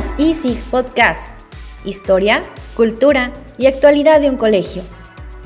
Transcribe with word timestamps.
Somos 0.00 0.18
Easy 0.18 0.58
Podcast. 0.70 1.34
Historia, 1.84 2.42
cultura 2.74 3.34
y 3.58 3.66
actualidad 3.66 4.18
de 4.18 4.30
un 4.30 4.38
colegio. 4.38 4.82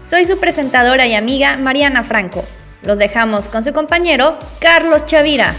Soy 0.01 0.27
su 0.27 0.39
presentadora 0.39 1.09
y 1.09 1.15
amiga 1.15 1.57
Mariana 1.57 2.05
Franco. 2.05 2.45
Los 2.83 2.99
dejamos 2.99 3.49
con 3.49 3.65
su 3.65 3.73
compañero 3.73 4.39
Carlos 4.61 5.07
Chavira. 5.07 5.55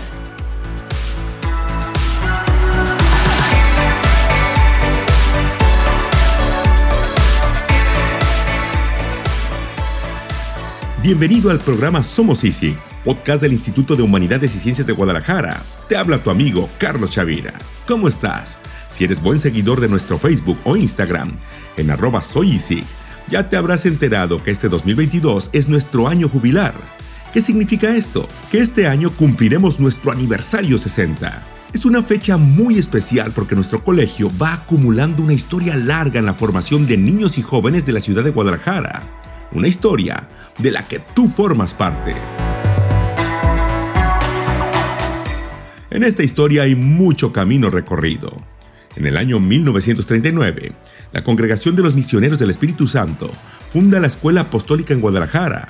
Bienvenido 11.01 11.51
al 11.51 11.59
programa 11.59 12.01
Somos 12.01 12.45
Easy, 12.45 12.77
podcast 13.05 13.43
del 13.43 13.53
Instituto 13.53 13.95
de 13.95 14.01
Humanidades 14.01 14.55
y 14.55 14.59
Ciencias 14.59 14.87
de 14.87 14.93
Guadalajara. 14.93 15.63
Te 15.87 15.95
habla 15.95 16.23
tu 16.23 16.31
amigo 16.31 16.67
Carlos 16.79 17.11
Chavira. 17.11 17.53
¿Cómo 17.87 18.07
estás? 18.07 18.59
Si 18.89 19.03
eres 19.03 19.21
buen 19.21 19.37
seguidor 19.37 19.79
de 19.79 19.87
nuestro 19.87 20.17
Facebook 20.17 20.57
o 20.63 20.75
Instagram, 20.75 21.35
en 21.77 21.91
arroba 21.91 22.21
soy 22.23 22.59
ya 23.27 23.47
te 23.49 23.57
habrás 23.57 23.85
enterado 23.85 24.41
que 24.41 24.51
este 24.51 24.69
2022 24.69 25.51
es 25.53 25.69
nuestro 25.69 26.07
año 26.07 26.27
jubilar. 26.27 26.73
¿Qué 27.31 27.41
significa 27.41 27.95
esto? 27.95 28.27
Que 28.51 28.59
este 28.59 28.87
año 28.87 29.11
cumpliremos 29.11 29.79
nuestro 29.79 30.11
aniversario 30.11 30.77
60. 30.77 31.43
Es 31.73 31.85
una 31.85 32.01
fecha 32.01 32.37
muy 32.37 32.79
especial 32.79 33.31
porque 33.33 33.55
nuestro 33.55 33.83
colegio 33.83 34.31
va 34.41 34.53
acumulando 34.53 35.23
una 35.23 35.33
historia 35.33 35.75
larga 35.75 36.19
en 36.19 36.25
la 36.25 36.33
formación 36.33 36.87
de 36.87 36.97
niños 36.97 37.37
y 37.37 37.43
jóvenes 37.43 37.85
de 37.85 37.93
la 37.93 37.99
ciudad 37.99 38.23
de 38.23 38.31
Guadalajara 38.31 39.21
una 39.55 39.67
historia 39.67 40.29
de 40.59 40.71
la 40.71 40.87
que 40.87 40.99
tú 40.99 41.27
formas 41.29 41.73
parte. 41.73 42.15
En 45.95 46.03
esta 46.03 46.23
historia 46.23 46.63
hay 46.63 46.75
mucho 46.75 47.31
camino 47.31 47.69
recorrido. 47.69 48.43
En 48.97 49.05
el 49.05 49.15
año 49.15 49.39
1939, 49.39 50.73
la 51.13 51.23
Congregación 51.23 51.77
de 51.77 51.83
los 51.83 51.95
Misioneros 51.95 52.37
del 52.37 52.49
Espíritu 52.49 52.85
Santo 52.85 53.31
funda 53.69 54.01
la 54.01 54.07
Escuela 54.07 54.41
Apostólica 54.41 54.93
en 54.93 54.99
Guadalajara. 54.99 55.69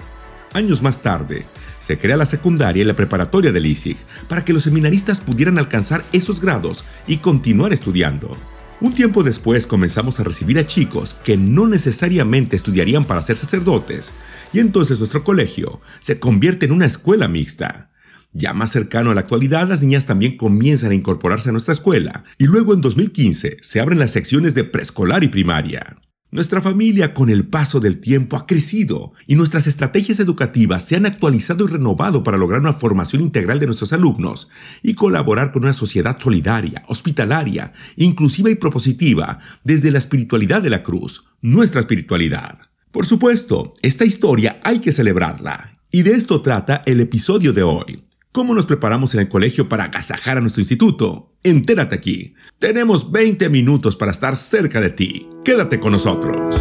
Años 0.53 0.81
más 0.81 1.03
tarde, 1.03 1.46
se 1.78 2.00
crea 2.00 2.18
la 2.18 2.26
secundaria 2.26 2.81
y 2.81 2.86
la 2.86 2.96
preparatoria 2.96 3.52
del 3.52 3.68
ISIG 3.68 3.98
para 4.28 4.44
que 4.44 4.52
los 4.52 4.64
seminaristas 4.64 5.22
pudieran 5.22 5.59
alcanzar 5.59 6.03
esos 6.12 6.42
grados 6.42 6.86
y 7.06 7.18
continuar 7.18 7.72
estudiando. 7.72 8.36
Un 8.81 8.94
tiempo 8.96 9.22
después 9.22 9.68
comenzamos 9.68 10.20
a 10.20 10.23
recibir 10.23 10.58
a 10.58 10.66
chicos 10.66 11.14
que 11.23 11.38
no 11.38 11.68
necesariamente 11.68 12.56
estudiarían 12.56 13.06
para 13.06 13.22
ser 13.22 13.36
sacerdotes, 13.36 14.12
y 14.52 14.58
entonces 14.58 14.98
nuestro 14.98 15.23
colegio 15.23 15.81
se 16.00 16.20
convierte 16.20 16.66
en 16.66 16.72
una 16.72 16.88
escuela 16.88 17.28
mixta. 17.28 17.92
Ya 18.38 18.52
más 18.52 18.69
cercano 18.69 19.11
a 19.11 19.16
la 19.16 19.22
actualidad, 19.22 19.69
las 19.69 19.81
niñas 19.81 20.05
también 20.05 20.36
comienzan 20.36 20.91
a 20.91 20.95
incorporarse 20.95 21.47
a 21.47 21.52
nuestra 21.53 21.73
escuela, 21.73 22.25
y 22.38 22.44
luego 22.44 22.73
en 22.73 22.81
2015 22.81 23.59
se 23.61 23.80
abren 23.80 23.97
las 23.97 24.11
secciones 24.11 24.53
de 24.53 24.66
preescolar 24.66 25.23
y 25.23 25.30
primaria. 25.30 26.02
Nuestra 26.31 26.59
familia 26.59 27.13
con 27.13 27.30
el 27.30 27.47
paso 27.47 27.80
del 27.80 28.02
tiempo 28.02 28.36
ha 28.36 28.45
crecido 28.45 29.13
y 29.25 29.36
nuestras 29.36 29.67
estrategias 29.67 30.19
educativas 30.19 30.83
se 30.83 30.97
han 30.97 31.06
actualizado 31.06 31.63
y 31.63 31.69
renovado 31.69 32.25
para 32.25 32.38
lograr 32.38 32.59
una 32.59 32.73
formación 32.73 33.22
integral 33.22 33.61
de 33.61 33.67
nuestros 33.67 33.94
alumnos 33.94 34.50
y 34.83 34.95
colaborar 34.95 35.53
con 35.53 35.63
una 35.63 35.72
sociedad 35.72 36.19
solidaria, 36.19 36.83
hospitalaria, 36.89 37.72
inclusiva 37.95 38.50
y 38.50 38.56
propositiva 38.56 39.39
desde 39.63 39.91
la 39.91 40.00
espiritualidad 40.00 40.61
de 40.61 40.72
la 40.72 40.83
cruz, 40.83 41.23
nuestra 41.41 41.80
espiritualidad. 41.80 42.59
Por 42.91 43.06
supuesto, 43.06 43.73
esta 43.81 44.03
historia 44.03 44.59
hay 44.61 44.80
que 44.80 44.91
celebrarla 44.91 45.80
y 45.89 46.02
de 46.02 46.11
esto 46.11 46.41
trata 46.41 46.81
el 46.86 47.00
episodio 47.00 47.53
de 47.53 47.63
hoy. 47.63 48.05
¿Cómo 48.36 48.53
nos 48.53 48.66
preparamos 48.66 49.14
en 49.14 49.22
el 49.22 49.30
colegio 49.30 49.69
para 49.69 49.86
agasajar 49.86 50.38
a 50.38 50.41
nuestro 50.41 50.59
instituto? 50.59 51.31
Entérate 51.41 51.96
aquí. 51.96 52.35
Tenemos 52.59 53.09
20 53.09 53.47
minutos 53.47 53.96
para 53.96 54.12
estar 54.12 54.35
cerca 54.35 54.81
de 54.81 54.90
ti. 54.90 55.29
Quédate 55.46 55.79
con 55.79 55.94
nosotros. 55.94 56.53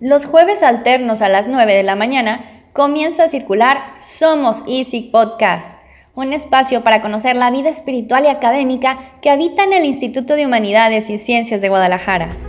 Los 0.00 0.24
jueves 0.24 0.64
alternos 0.64 1.22
a 1.22 1.28
las 1.28 1.46
9 1.46 1.72
de 1.72 1.84
la 1.84 1.94
mañana 1.94 2.64
comienza 2.72 3.22
a 3.22 3.28
circular 3.28 3.94
Somos 3.96 4.64
Easy 4.66 5.02
Podcast, 5.12 5.78
un 6.16 6.32
espacio 6.32 6.82
para 6.82 7.00
conocer 7.00 7.36
la 7.36 7.52
vida 7.52 7.68
espiritual 7.68 8.24
y 8.24 8.26
académica 8.26 9.12
que 9.22 9.30
habita 9.30 9.62
en 9.62 9.72
el 9.72 9.84
Instituto 9.84 10.34
de 10.34 10.46
Humanidades 10.46 11.08
y 11.08 11.18
Ciencias 11.18 11.60
de 11.60 11.68
Guadalajara. 11.68 12.47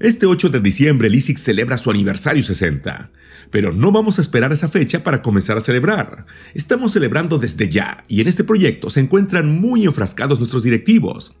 Este 0.00 0.24
8 0.24 0.48
de 0.48 0.60
diciembre 0.60 1.08
el 1.08 1.22
celebra 1.22 1.76
su 1.76 1.90
aniversario 1.90 2.42
60, 2.42 3.12
pero 3.50 3.74
no 3.74 3.92
vamos 3.92 4.18
a 4.18 4.22
esperar 4.22 4.50
esa 4.50 4.66
fecha 4.66 5.04
para 5.04 5.20
comenzar 5.20 5.58
a 5.58 5.60
celebrar. 5.60 6.24
Estamos 6.54 6.92
celebrando 6.92 7.36
desde 7.36 7.68
ya 7.68 8.02
y 8.08 8.22
en 8.22 8.28
este 8.28 8.42
proyecto 8.42 8.88
se 8.88 9.00
encuentran 9.00 9.60
muy 9.60 9.84
enfrascados 9.84 10.38
nuestros 10.38 10.62
directivos. 10.62 11.36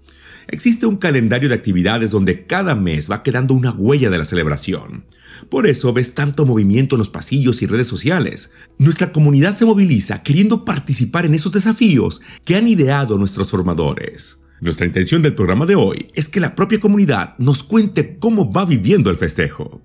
Existe 0.46 0.84
un 0.84 0.98
calendario 0.98 1.48
de 1.48 1.54
actividades 1.54 2.10
donde 2.10 2.44
cada 2.44 2.74
mes 2.74 3.10
va 3.10 3.22
quedando 3.22 3.54
una 3.54 3.70
huella 3.70 4.10
de 4.10 4.18
la 4.18 4.26
celebración. 4.26 5.06
Por 5.48 5.66
eso 5.66 5.94
ves 5.94 6.12
tanto 6.12 6.44
movimiento 6.44 6.96
en 6.96 6.98
los 6.98 7.08
pasillos 7.08 7.62
y 7.62 7.66
redes 7.66 7.86
sociales. 7.86 8.52
Nuestra 8.76 9.10
comunidad 9.10 9.52
se 9.52 9.64
moviliza 9.64 10.22
queriendo 10.22 10.66
participar 10.66 11.24
en 11.24 11.32
esos 11.32 11.52
desafíos 11.52 12.20
que 12.44 12.56
han 12.56 12.66
ideado 12.66 13.16
nuestros 13.16 13.50
formadores. 13.50 14.39
Nuestra 14.60 14.86
intención 14.86 15.22
del 15.22 15.34
programa 15.34 15.64
de 15.64 15.74
hoy 15.74 16.08
es 16.14 16.28
que 16.28 16.38
la 16.38 16.54
propia 16.54 16.78
comunidad 16.78 17.34
nos 17.38 17.64
cuente 17.64 18.18
cómo 18.18 18.52
va 18.52 18.66
viviendo 18.66 19.08
el 19.08 19.16
festejo. 19.16 19.80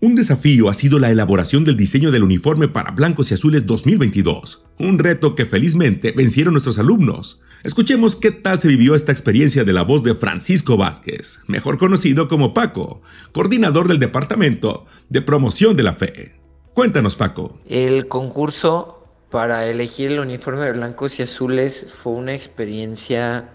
Un 0.00 0.14
desafío 0.14 0.70
ha 0.70 0.74
sido 0.74 0.98
la 0.98 1.10
elaboración 1.10 1.64
del 1.64 1.76
diseño 1.76 2.10
del 2.10 2.22
uniforme 2.22 2.66
para 2.66 2.92
blancos 2.92 3.30
y 3.30 3.34
azules 3.34 3.66
2022, 3.66 4.64
un 4.78 4.98
reto 4.98 5.34
que 5.34 5.44
felizmente 5.44 6.12
vencieron 6.12 6.54
nuestros 6.54 6.78
alumnos. 6.78 7.42
Escuchemos 7.62 8.16
qué 8.16 8.30
tal 8.30 8.58
se 8.58 8.68
vivió 8.68 8.94
esta 8.94 9.12
experiencia 9.12 9.64
de 9.64 9.74
la 9.74 9.82
voz 9.82 10.02
de 10.02 10.14
Francisco 10.14 10.78
Vázquez, 10.78 11.40
mejor 11.46 11.76
conocido 11.76 12.26
como 12.26 12.54
Paco, 12.54 13.02
coordinador 13.32 13.86
del 13.86 13.98
Departamento 13.98 14.86
de 15.10 15.20
Promoción 15.20 15.76
de 15.76 15.82
la 15.82 15.92
Fe. 15.92 16.40
Cuéntanos, 16.72 17.16
Paco. 17.16 17.60
El 17.68 18.08
concurso 18.08 19.04
para 19.30 19.66
elegir 19.66 20.10
el 20.10 20.20
uniforme 20.20 20.64
de 20.64 20.72
blancos 20.72 21.20
y 21.20 21.24
azules 21.24 21.86
fue 21.90 22.14
una 22.14 22.34
experiencia 22.34 23.50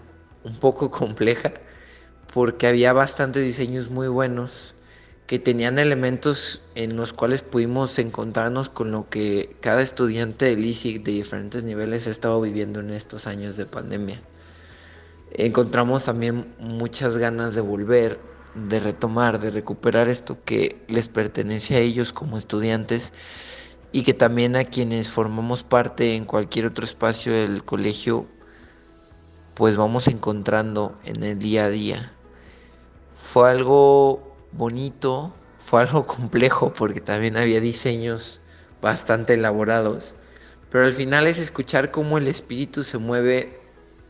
un 0.46 0.56
poco 0.56 0.90
compleja 1.02 1.52
porque 2.32 2.66
había 2.66 2.92
bastantes 2.92 3.44
diseños 3.44 3.90
muy 3.90 4.08
buenos 4.08 4.74
que 5.26 5.38
tenían 5.40 5.78
elementos 5.78 6.62
en 6.76 6.96
los 6.96 7.12
cuales 7.12 7.42
pudimos 7.42 7.98
encontrarnos 7.98 8.68
con 8.68 8.92
lo 8.92 9.08
que 9.08 9.56
cada 9.60 9.82
estudiante 9.82 10.44
del 10.44 10.64
ISIC 10.64 11.02
de 11.02 11.12
diferentes 11.12 11.64
niveles 11.64 12.06
ha 12.06 12.10
estado 12.10 12.40
viviendo 12.40 12.78
en 12.78 12.90
estos 12.90 13.26
años 13.26 13.56
de 13.56 13.66
pandemia. 13.66 14.22
Encontramos 15.32 16.04
también 16.04 16.54
muchas 16.60 17.18
ganas 17.18 17.56
de 17.56 17.60
volver, 17.60 18.20
de 18.54 18.78
retomar, 18.78 19.40
de 19.40 19.50
recuperar 19.50 20.08
esto 20.08 20.38
que 20.44 20.80
les 20.86 21.08
pertenece 21.08 21.74
a 21.74 21.80
ellos 21.80 22.12
como 22.12 22.38
estudiantes 22.38 23.12
y 23.90 24.04
que 24.04 24.14
también 24.14 24.54
a 24.54 24.64
quienes 24.64 25.10
formamos 25.10 25.64
parte 25.64 26.14
en 26.14 26.24
cualquier 26.24 26.66
otro 26.66 26.84
espacio 26.84 27.32
del 27.32 27.64
colegio 27.64 28.28
pues 29.56 29.78
vamos 29.78 30.06
encontrando 30.06 30.98
en 31.02 31.24
el 31.24 31.38
día 31.38 31.64
a 31.64 31.70
día. 31.70 32.12
Fue 33.16 33.50
algo 33.50 34.36
bonito, 34.52 35.32
fue 35.58 35.80
algo 35.80 36.06
complejo 36.06 36.74
porque 36.74 37.00
también 37.00 37.38
había 37.38 37.58
diseños 37.58 38.42
bastante 38.82 39.32
elaborados, 39.32 40.14
pero 40.70 40.84
al 40.84 40.92
final 40.92 41.26
es 41.26 41.38
escuchar 41.38 41.90
cómo 41.90 42.18
el 42.18 42.28
espíritu 42.28 42.82
se 42.82 42.98
mueve 42.98 43.58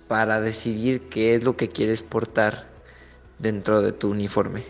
para 0.08 0.40
decidir 0.40 1.08
qué 1.08 1.36
es 1.36 1.44
lo 1.44 1.56
que 1.56 1.68
quieres 1.68 2.02
portar 2.02 2.66
dentro 3.38 3.82
de 3.82 3.92
tu 3.92 4.10
uniforme. 4.10 4.64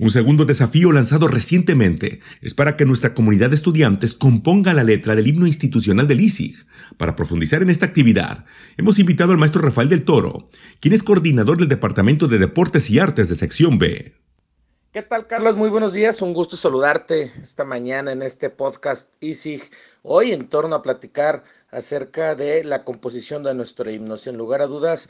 Un 0.00 0.10
segundo 0.10 0.44
desafío 0.44 0.92
lanzado 0.92 1.26
recientemente 1.26 2.20
es 2.40 2.54
para 2.54 2.76
que 2.76 2.84
nuestra 2.84 3.14
comunidad 3.14 3.48
de 3.48 3.56
estudiantes 3.56 4.14
componga 4.14 4.72
la 4.72 4.84
letra 4.84 5.16
del 5.16 5.26
himno 5.26 5.44
institucional 5.44 6.06
del 6.06 6.20
ISIG. 6.20 6.54
Para 6.96 7.16
profundizar 7.16 7.62
en 7.62 7.70
esta 7.70 7.86
actividad, 7.86 8.44
hemos 8.76 9.00
invitado 9.00 9.32
al 9.32 9.38
maestro 9.38 9.60
Rafael 9.60 9.88
del 9.88 10.04
Toro, 10.04 10.50
quien 10.78 10.94
es 10.94 11.02
coordinador 11.02 11.58
del 11.58 11.66
Departamento 11.66 12.28
de 12.28 12.38
Deportes 12.38 12.90
y 12.90 13.00
Artes 13.00 13.28
de 13.28 13.34
Sección 13.34 13.78
B. 13.78 14.14
¿Qué 14.92 15.02
tal, 15.02 15.26
Carlos? 15.26 15.56
Muy 15.56 15.68
buenos 15.68 15.92
días. 15.92 16.22
Un 16.22 16.32
gusto 16.32 16.56
saludarte 16.56 17.32
esta 17.42 17.64
mañana 17.64 18.12
en 18.12 18.22
este 18.22 18.50
podcast 18.50 19.12
ISIG. 19.20 19.68
Hoy 20.02 20.30
en 20.30 20.48
torno 20.48 20.76
a 20.76 20.82
platicar 20.82 21.42
acerca 21.72 22.36
de 22.36 22.62
la 22.62 22.84
composición 22.84 23.42
de 23.42 23.52
nuestro 23.52 23.90
himno. 23.90 24.16
Sin 24.16 24.36
lugar 24.36 24.62
a 24.62 24.66
dudas, 24.66 25.08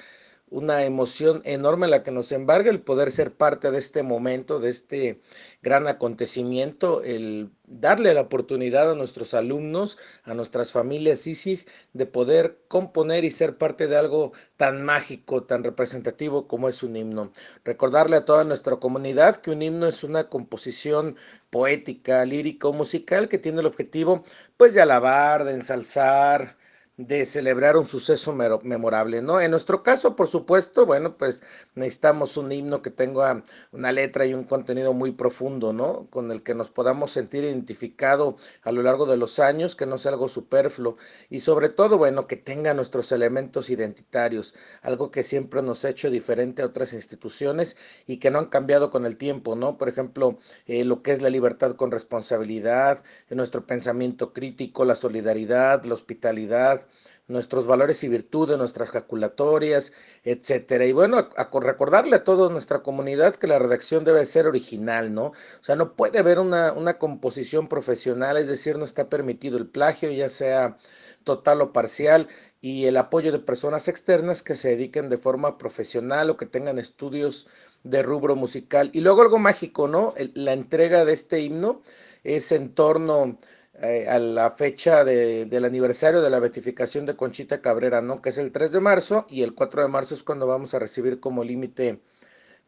una 0.50 0.84
emoción 0.84 1.42
enorme 1.44 1.88
la 1.88 2.02
que 2.02 2.10
nos 2.10 2.32
embarga 2.32 2.70
el 2.70 2.80
poder 2.80 3.10
ser 3.10 3.32
parte 3.32 3.70
de 3.70 3.78
este 3.78 4.02
momento, 4.02 4.60
de 4.60 4.70
este 4.70 5.20
gran 5.62 5.86
acontecimiento, 5.88 7.02
el 7.02 7.50
darle 7.64 8.14
la 8.14 8.22
oportunidad 8.22 8.90
a 8.90 8.94
nuestros 8.94 9.34
alumnos, 9.34 9.98
a 10.24 10.34
nuestras 10.34 10.72
familias 10.72 11.26
ISIG, 11.26 11.66
de 11.92 12.06
poder 12.06 12.60
componer 12.68 13.24
y 13.24 13.30
ser 13.30 13.58
parte 13.58 13.86
de 13.88 13.96
algo 13.96 14.32
tan 14.56 14.82
mágico, 14.82 15.44
tan 15.44 15.64
representativo 15.64 16.48
como 16.48 16.68
es 16.68 16.82
un 16.82 16.96
himno. 16.96 17.32
Recordarle 17.64 18.16
a 18.16 18.24
toda 18.24 18.44
nuestra 18.44 18.76
comunidad 18.76 19.36
que 19.36 19.50
un 19.50 19.62
himno 19.62 19.86
es 19.86 20.04
una 20.04 20.28
composición 20.28 21.16
poética, 21.50 22.24
lírico, 22.24 22.72
musical 22.72 23.28
que 23.28 23.38
tiene 23.38 23.60
el 23.60 23.66
objetivo 23.66 24.24
pues 24.56 24.74
de 24.74 24.82
alabar, 24.82 25.44
de 25.44 25.52
ensalzar, 25.52 26.56
de 26.98 27.24
celebrar 27.26 27.76
un 27.76 27.86
suceso 27.86 28.34
memorable, 28.34 29.22
¿no? 29.22 29.40
En 29.40 29.52
nuestro 29.52 29.84
caso, 29.84 30.16
por 30.16 30.26
supuesto, 30.26 30.84
bueno, 30.84 31.16
pues 31.16 31.44
necesitamos 31.76 32.36
un 32.36 32.50
himno 32.50 32.82
que 32.82 32.90
tenga 32.90 33.44
una 33.70 33.92
letra 33.92 34.26
y 34.26 34.34
un 34.34 34.42
contenido 34.42 34.92
muy 34.92 35.12
profundo, 35.12 35.72
¿no? 35.72 36.08
Con 36.10 36.32
el 36.32 36.42
que 36.42 36.56
nos 36.56 36.70
podamos 36.70 37.12
sentir 37.12 37.44
identificado 37.44 38.36
a 38.64 38.72
lo 38.72 38.82
largo 38.82 39.06
de 39.06 39.16
los 39.16 39.38
años, 39.38 39.76
que 39.76 39.86
no 39.86 39.96
sea 39.96 40.10
algo 40.10 40.28
superfluo 40.28 40.96
y 41.30 41.38
sobre 41.38 41.68
todo, 41.68 41.98
bueno, 41.98 42.26
que 42.26 42.36
tenga 42.36 42.74
nuestros 42.74 43.12
elementos 43.12 43.70
identitarios, 43.70 44.56
algo 44.82 45.12
que 45.12 45.22
siempre 45.22 45.62
nos 45.62 45.84
ha 45.84 45.90
hecho 45.90 46.10
diferente 46.10 46.62
a 46.62 46.66
otras 46.66 46.92
instituciones 46.94 47.76
y 48.08 48.16
que 48.16 48.32
no 48.32 48.40
han 48.40 48.46
cambiado 48.46 48.90
con 48.90 49.06
el 49.06 49.16
tiempo, 49.16 49.54
¿no? 49.54 49.78
Por 49.78 49.88
ejemplo, 49.88 50.38
eh, 50.66 50.84
lo 50.84 51.02
que 51.04 51.12
es 51.12 51.22
la 51.22 51.30
libertad 51.30 51.76
con 51.76 51.92
responsabilidad, 51.92 53.04
nuestro 53.30 53.66
pensamiento 53.66 54.32
crítico, 54.32 54.84
la 54.84 54.96
solidaridad, 54.96 55.84
la 55.84 55.94
hospitalidad, 55.94 56.88
nuestros 57.29 57.67
valores 57.67 58.02
y 58.05 58.08
virtudes, 58.08 58.56
nuestras 58.58 58.90
calculatorias, 58.90 59.93
etcétera. 60.25 60.87
Y 60.87 60.93
bueno, 60.93 61.19
a, 61.37 61.61
recordarle 61.61 62.17
a 62.17 62.25
toda 62.25 62.50
nuestra 62.50 62.82
comunidad 62.82 63.37
que 63.37 63.46
la 63.46 63.58
redacción 63.58 64.05
debe 64.05 64.25
ser 64.25 64.46
original, 64.46 65.12
¿no? 65.12 65.26
O 65.26 65.62
sea, 65.62 65.76
no 65.76 65.94
puede 65.94 66.19
haber 66.19 66.38
una, 66.38 66.73
una 66.73 66.99
composición 66.99 67.69
profesional, 67.69 68.37
es 68.38 68.49
decir, 68.49 68.79
no 68.79 68.85
está 68.85 69.08
permitido 69.08 69.58
el 69.58 69.69
plagio, 69.69 70.11
ya 70.11 70.31
sea 70.31 70.79
total 71.25 71.61
o 71.61 71.73
parcial, 71.73 72.29
y 72.61 72.87
el 72.87 72.96
apoyo 72.96 73.31
de 73.31 73.38
personas 73.38 73.87
externas 73.88 74.43
que 74.43 74.56
se 74.56 74.70
dediquen 74.70 75.11
de 75.11 75.19
forma 75.19 75.58
profesional 75.58 76.31
o 76.31 76.37
que 76.37 76.46
tengan 76.46 76.79
estudios 76.79 77.46
de 77.84 78.02
rubro 78.02 78.34
musical. 78.34 78.91
Y 78.94 79.00
luego 79.00 79.23
algo 79.23 79.38
mágico, 79.38 79.87
¿no? 79.88 80.14
la 80.34 80.52
entrega 80.55 81.05
de 81.05 81.12
este 81.12 81.41
himno 81.41 81.82
es 82.25 82.52
en 82.52 82.75
torno 82.75 83.38
eh, 83.80 84.08
a 84.08 84.19
la 84.19 84.50
fecha 84.50 85.04
del 85.04 85.64
aniversario 85.64 86.20
de 86.20 86.30
la 86.30 86.40
beatificación 86.40 87.06
de 87.06 87.14
Conchita 87.14 87.60
Cabrera, 87.60 88.02
¿no? 88.02 88.20
Que 88.20 88.30
es 88.30 88.38
el 88.38 88.50
3 88.50 88.72
de 88.72 88.80
marzo 88.80 89.25
y 89.30 89.42
el 89.42 89.54
4 89.54 89.82
de 89.82 89.88
marzo 89.88 90.14
es 90.14 90.25
cuando 90.25 90.48
vamos 90.48 90.75
a 90.75 90.80
recibir 90.80 91.20
como 91.20 91.44
límite, 91.44 92.00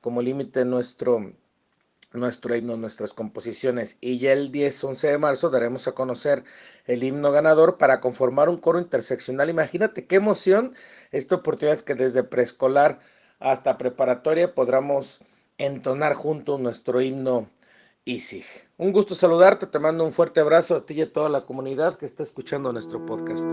como 0.01 0.23
límite 0.23 0.65
nuestro, 0.65 1.33
nuestro 2.13 2.55
himno, 2.55 2.77
nuestras 2.77 3.13
composiciones. 3.13 3.99
Y 4.01 4.19
ya 4.19 4.33
el 4.33 4.53
10, 4.53 4.85
11 4.85 5.09
de 5.09 5.19
marzo 5.19 5.51
daremos 5.51 5.89
a 5.89 5.93
conocer 5.93 6.45
el 6.87 7.03
himno 7.03 7.33
ganador 7.33 7.77
para 7.77 8.01
conformar 8.01 8.49
un 8.49 8.59
coro 8.59 8.79
interseccional. 8.79 9.51
Imagínate 9.51 10.07
qué 10.07 10.15
emoción 10.17 10.77
esta 11.11 11.35
oportunidad 11.35 11.81
que 11.81 11.97
desde 11.97 12.23
preescolar 12.23 13.01
hasta 13.41 13.79
preparatoria 13.79 14.55
podamos 14.55 15.21
entonar 15.59 16.15
juntos 16.15 16.61
nuestro 16.61 17.01
himno 17.01 17.49
ISIG. 18.05 18.45
Un 18.79 18.93
gusto 18.93 19.15
saludarte, 19.15 19.67
te 19.67 19.79
mando 19.79 20.05
un 20.05 20.13
fuerte 20.13 20.41
abrazo 20.41 20.75
a 20.75 20.87
ti 20.87 20.95
y 20.95 21.03
a 21.03 21.13
toda 21.13 21.29
la 21.29 21.45
comunidad 21.45 21.99
que 21.99 22.07
está 22.07 22.23
escuchando 22.23 22.73
nuestro 22.73 23.05
podcast. 23.05 23.47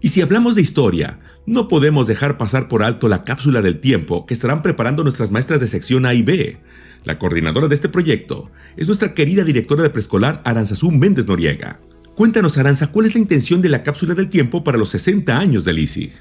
Y 0.00 0.08
si 0.08 0.22
hablamos 0.22 0.54
de 0.54 0.62
historia, 0.62 1.18
no 1.46 1.66
podemos 1.66 2.06
dejar 2.06 2.38
pasar 2.38 2.68
por 2.68 2.84
alto 2.84 3.08
la 3.08 3.22
cápsula 3.22 3.60
del 3.60 3.80
tiempo 3.80 4.24
que 4.24 4.34
estarán 4.34 4.62
preparando 4.62 5.02
nuestras 5.02 5.32
maestras 5.32 5.60
de 5.60 5.66
sección 5.66 6.06
A 6.06 6.14
y 6.14 6.22
B. 6.22 6.60
La 7.04 7.18
coordinadora 7.18 7.66
de 7.66 7.74
este 7.74 7.88
proyecto 7.88 8.50
es 8.76 8.86
nuestra 8.86 9.14
querida 9.14 9.42
directora 9.42 9.82
de 9.82 9.90
preescolar 9.90 10.40
Aranzazú 10.44 10.92
Méndez 10.92 11.26
Noriega. 11.26 11.80
Cuéntanos, 12.14 12.56
Aranza, 12.56 12.92
¿cuál 12.92 13.06
es 13.06 13.14
la 13.14 13.20
intención 13.20 13.60
de 13.60 13.68
la 13.68 13.82
cápsula 13.82 14.14
del 14.14 14.28
tiempo 14.28 14.62
para 14.62 14.78
los 14.78 14.90
60 14.90 15.36
años 15.36 15.64
del 15.64 15.80
ISIG? 15.80 16.12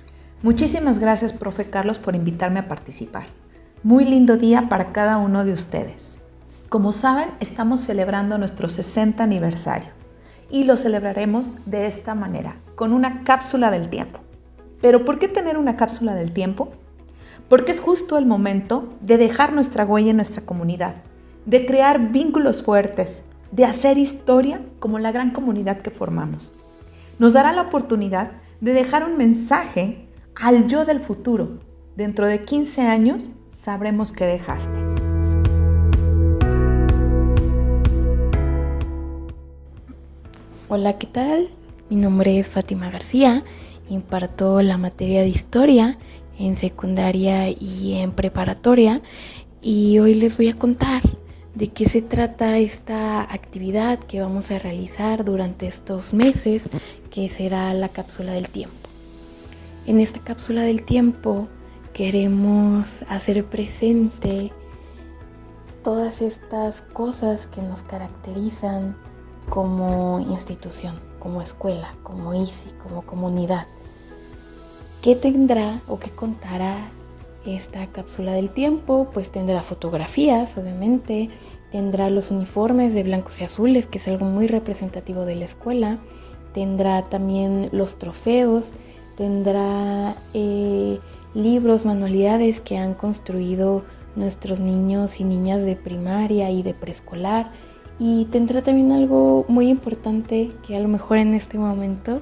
Muchísimas 0.41 0.97
gracias, 0.97 1.33
profe 1.33 1.69
Carlos, 1.69 1.99
por 1.99 2.15
invitarme 2.15 2.59
a 2.59 2.67
participar. 2.67 3.27
Muy 3.83 4.05
lindo 4.05 4.37
día 4.37 4.69
para 4.69 4.91
cada 4.91 5.17
uno 5.17 5.45
de 5.45 5.53
ustedes. 5.53 6.17
Como 6.67 6.91
saben, 6.91 7.29
estamos 7.39 7.79
celebrando 7.79 8.39
nuestro 8.39 8.69
60 8.69 9.23
aniversario 9.23 9.89
y 10.49 10.63
lo 10.63 10.75
celebraremos 10.77 11.57
de 11.67 11.85
esta 11.85 12.15
manera, 12.15 12.57
con 12.73 12.91
una 12.91 13.23
cápsula 13.23 13.69
del 13.69 13.89
tiempo. 13.89 14.19
¿Pero 14.81 15.05
por 15.05 15.19
qué 15.19 15.27
tener 15.27 15.59
una 15.59 15.77
cápsula 15.77 16.15
del 16.15 16.33
tiempo? 16.33 16.71
Porque 17.49 17.71
es 17.71 17.79
justo 17.79 18.17
el 18.17 18.25
momento 18.25 18.95
de 19.01 19.19
dejar 19.19 19.53
nuestra 19.53 19.85
huella 19.85 20.09
en 20.09 20.15
nuestra 20.15 20.41
comunidad, 20.41 20.95
de 21.45 21.67
crear 21.67 22.11
vínculos 22.11 22.63
fuertes, 22.63 23.21
de 23.51 23.65
hacer 23.65 23.99
historia 23.99 24.59
como 24.79 24.97
la 24.97 25.11
gran 25.11 25.29
comunidad 25.29 25.81
que 25.81 25.91
formamos. 25.91 26.51
Nos 27.19 27.33
dará 27.33 27.53
la 27.53 27.61
oportunidad 27.61 28.31
de 28.59 28.73
dejar 28.73 29.05
un 29.05 29.17
mensaje 29.17 30.07
al 30.35 30.65
yo 30.67 30.83
del 30.83 30.99
futuro. 30.99 31.59
Dentro 31.95 32.27
de 32.27 32.43
15 32.43 32.81
años 32.81 33.29
sabremos 33.67 34.13
qué 34.13 34.23
dejaste. 34.23 34.79
Hola, 40.69 40.97
¿qué 40.97 41.07
tal? 41.07 41.49
Mi 41.89 41.97
nombre 41.97 42.39
es 42.39 42.47
Fátima 42.47 42.89
García, 42.89 43.43
imparto 43.89 44.61
la 44.61 44.77
materia 44.77 45.21
de 45.21 45.27
historia 45.27 45.97
en 46.39 46.55
secundaria 46.55 47.49
y 47.49 47.95
en 47.95 48.13
preparatoria 48.13 49.01
y 49.61 49.99
hoy 49.99 50.13
les 50.13 50.37
voy 50.37 50.47
a 50.47 50.57
contar 50.57 51.01
de 51.53 51.67
qué 51.67 51.89
se 51.89 52.01
trata 52.01 52.59
esta 52.59 53.21
actividad 53.23 53.99
que 53.99 54.21
vamos 54.21 54.49
a 54.49 54.59
realizar 54.59 55.25
durante 55.25 55.67
estos 55.67 56.13
meses, 56.13 56.69
que 57.11 57.27
será 57.27 57.73
la 57.73 57.89
cápsula 57.89 58.31
del 58.31 58.47
tiempo. 58.47 58.87
En 59.85 59.99
esta 59.99 60.21
cápsula 60.21 60.61
del 60.61 60.83
tiempo 60.83 61.49
queremos 61.97 63.03
hacer 63.09 63.43
presente 63.43 64.51
todas 65.83 66.21
estas 66.21 66.83
cosas 66.83 67.47
que 67.47 67.59
nos 67.63 67.81
caracterizan 67.81 68.95
como 69.49 70.19
institución, 70.19 70.99
como 71.17 71.41
escuela, 71.41 71.95
como 72.03 72.35
ICI, 72.35 72.69
como 72.83 73.01
comunidad. 73.01 73.65
¿Qué 75.01 75.15
tendrá 75.15 75.81
o 75.87 75.97
qué 75.97 76.11
contará 76.11 76.91
esta 77.47 77.87
cápsula 77.87 78.33
del 78.33 78.51
tiempo? 78.51 79.09
Pues 79.11 79.31
tendrá 79.31 79.63
fotografías, 79.63 80.55
obviamente, 80.55 81.31
tendrá 81.71 82.11
los 82.11 82.29
uniformes 82.29 82.93
de 82.93 83.01
blancos 83.01 83.41
y 83.41 83.45
azules, 83.45 83.87
que 83.87 83.97
es 83.97 84.07
algo 84.07 84.25
muy 84.25 84.45
representativo 84.45 85.25
de 85.25 85.33
la 85.33 85.45
escuela, 85.45 85.97
tendrá 86.53 87.09
también 87.09 87.69
los 87.71 87.97
trofeos, 87.97 88.71
tendrá 89.15 90.15
eh, 90.35 90.99
libros, 91.37 91.85
manualidades 91.85 92.59
que 92.59 92.77
han 92.77 92.93
construido 92.93 93.83
nuestros 94.15 94.59
niños 94.59 95.19
y 95.19 95.23
niñas 95.23 95.63
de 95.63 95.75
primaria 95.75 96.49
y 96.51 96.63
de 96.63 96.73
preescolar. 96.73 97.51
Y 97.99 98.25
tendrá 98.25 98.61
también 98.61 98.91
algo 98.91 99.45
muy 99.47 99.69
importante 99.69 100.51
que 100.65 100.75
a 100.75 100.79
lo 100.79 100.87
mejor 100.87 101.17
en 101.17 101.33
este 101.33 101.57
momento 101.57 102.21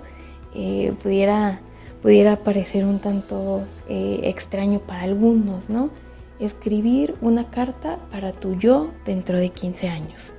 eh, 0.54 0.94
pudiera, 1.02 1.62
pudiera 2.02 2.44
parecer 2.44 2.86
un 2.86 3.00
tanto 3.00 3.64
eh, 3.90 4.20
extraño 4.24 4.80
para 4.80 5.04
algunos, 5.04 5.70
¿no? 5.70 5.90
Escribir 6.40 7.16
una 7.22 7.50
carta 7.50 7.98
para 8.12 8.32
tu 8.32 8.56
yo 8.56 8.92
dentro 9.06 9.40
de 9.40 9.50
15 9.50 9.88
años. 9.88 10.34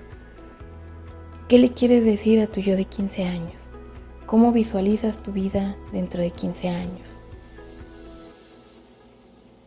¿Qué 1.49 1.59
le 1.59 1.71
quieres 1.73 2.05
decir 2.05 2.41
a 2.41 2.47
tu 2.47 2.61
yo 2.61 2.77
de 2.77 2.85
15 2.85 3.25
años? 3.25 3.63
¿Cómo 4.27 4.53
visualizas 4.53 5.23
tu 5.23 5.33
vida 5.33 5.77
dentro 5.93 6.21
de 6.21 6.31
15 6.31 6.69
años? 6.69 7.21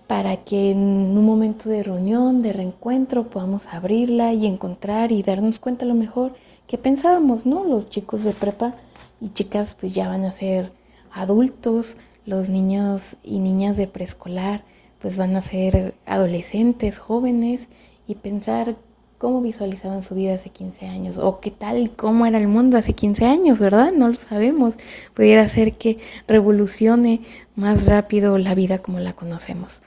Para 0.10 0.38
que 0.38 0.72
en 0.72 0.80
un 1.16 1.24
momento 1.24 1.70
de 1.70 1.84
reunión, 1.84 2.42
de 2.42 2.52
reencuentro, 2.52 3.30
podamos 3.30 3.68
abrirla 3.68 4.34
y 4.34 4.48
encontrar 4.48 5.12
y 5.12 5.22
darnos 5.22 5.60
cuenta 5.60 5.86
a 5.86 5.88
lo 5.88 5.94
mejor 5.94 6.34
que 6.66 6.80
pensábamos, 6.80 7.46
¿no? 7.46 7.64
Los 7.64 7.92
chicos 7.92 8.24
de 8.24 8.32
prepa 8.32 8.74
y 9.22 9.30
chicas 9.30 9.76
pues 9.80 9.94
ya 9.94 10.08
van 10.08 10.26
a 10.26 10.32
ser 10.32 10.72
adultos, 11.12 11.96
los 12.26 12.50
niños 12.50 13.18
y 13.22 13.38
niñas 13.38 13.78
de 13.78 13.86
preescolar 13.86 14.64
pues 15.00 15.16
van 15.16 15.36
a 15.36 15.44
ser 15.44 15.94
adolescentes, 16.08 16.98
jóvenes 16.98 17.68
y 18.08 18.16
pensar 18.16 18.78
cómo 19.20 19.44
visualizaban 19.44 20.02
su 20.02 20.16
vida 20.16 20.34
hace 20.34 20.50
15 20.50 20.88
años 20.88 21.20
o 21.20 21.40
qué 21.40 21.52
tal, 21.52 21.92
cómo 21.96 22.26
era 22.26 22.40
el 22.40 22.48
mundo 22.48 22.80
hace 22.80 22.94
15 22.94 23.26
años, 23.26 23.60
¿verdad? 23.60 23.92
No 23.92 24.08
lo 24.08 24.16
sabemos. 24.16 24.80
Pudiera 25.14 25.48
ser 25.50 25.74
que 25.74 26.00
revolucione 26.28 27.22
más 27.56 27.86
rápido 27.86 28.40
la 28.40 28.56
vida 28.56 28.80
como 28.80 29.00
la 29.00 29.14
conocemos. 29.14 29.84